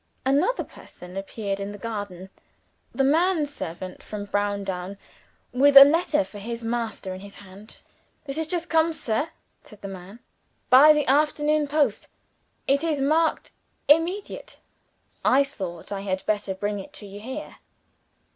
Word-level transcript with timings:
Another 0.25 0.63
person 0.63 1.15
appeared 1.15 1.59
in 1.59 1.71
the 1.73 1.77
garden 1.77 2.31
the 2.91 3.03
man 3.03 3.45
servant 3.45 4.01
from 4.01 4.25
Browndown; 4.25 4.97
with 5.51 5.77
a 5.77 5.85
letter 5.85 6.23
for 6.23 6.39
his 6.39 6.63
master 6.63 7.13
in 7.13 7.19
his 7.19 7.35
hand. 7.35 7.81
"This 8.25 8.37
has 8.37 8.47
just 8.47 8.67
come, 8.67 8.93
sir," 8.93 9.29
said 9.63 9.81
the 9.83 9.87
man, 9.87 10.19
"by 10.71 10.91
the 10.91 11.05
afternoon 11.05 11.67
post. 11.67 12.07
It 12.67 12.83
is 12.83 12.99
marked 12.99 13.51
'Immediate.' 13.87 14.57
I 15.23 15.43
thought 15.43 15.91
I 15.91 16.01
had 16.01 16.25
better 16.25 16.55
bring 16.55 16.79
it 16.79 16.93
to 16.93 17.05
you 17.05 17.19
here." 17.19 17.57